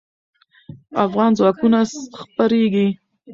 افغان 1.05 1.31
ځواکونه 1.39 1.79
خپرېږي. 2.19 2.87